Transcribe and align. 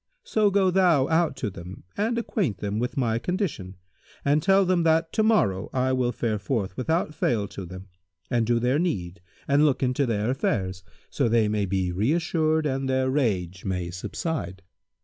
So 0.23 0.49
go 0.49 0.71
thou 0.71 1.07
out 1.09 1.35
to 1.35 1.51
them 1.51 1.83
and 1.95 2.17
acquaint 2.17 2.57
them 2.57 2.79
with 2.79 2.97
my 2.97 3.19
condition 3.19 3.75
and 4.25 4.41
tell 4.41 4.65
them 4.65 4.81
that 4.81 5.13
to 5.13 5.21
morrow 5.21 5.69
I 5.73 5.93
will 5.93 6.11
fare 6.11 6.39
forth 6.39 6.75
without 6.75 7.13
fail 7.13 7.47
to 7.49 7.67
them 7.67 7.87
and 8.27 8.47
do 8.47 8.57
their 8.57 8.79
need 8.79 9.21
and 9.47 9.63
look 9.63 9.83
into 9.83 10.07
their 10.07 10.31
affairs, 10.31 10.83
so 11.11 11.29
they 11.29 11.47
may 11.47 11.67
be 11.67 11.91
reassured 11.91 12.65
and 12.65 12.89
their 12.89 13.11
rage 13.11 13.63
may 13.63 13.91
subside.' 13.91 14.63